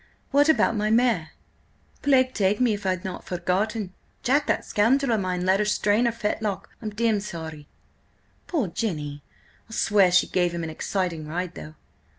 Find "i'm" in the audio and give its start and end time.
6.81-6.89